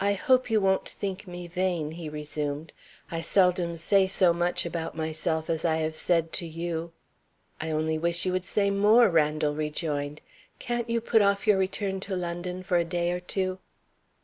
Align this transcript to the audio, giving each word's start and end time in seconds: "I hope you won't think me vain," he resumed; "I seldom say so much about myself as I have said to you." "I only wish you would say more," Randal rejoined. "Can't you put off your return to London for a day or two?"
"I 0.00 0.14
hope 0.14 0.50
you 0.50 0.60
won't 0.60 0.88
think 0.88 1.28
me 1.28 1.46
vain," 1.46 1.92
he 1.92 2.08
resumed; 2.08 2.72
"I 3.12 3.20
seldom 3.20 3.76
say 3.76 4.08
so 4.08 4.32
much 4.32 4.66
about 4.66 4.96
myself 4.96 5.48
as 5.48 5.64
I 5.64 5.76
have 5.76 5.94
said 5.94 6.32
to 6.32 6.46
you." 6.48 6.90
"I 7.60 7.70
only 7.70 7.96
wish 7.96 8.26
you 8.26 8.32
would 8.32 8.44
say 8.44 8.70
more," 8.70 9.08
Randal 9.08 9.54
rejoined. 9.54 10.20
"Can't 10.58 10.90
you 10.90 11.00
put 11.00 11.22
off 11.22 11.46
your 11.46 11.58
return 11.58 12.00
to 12.10 12.16
London 12.16 12.64
for 12.64 12.76
a 12.76 12.84
day 12.84 13.12
or 13.12 13.20
two?" 13.20 13.60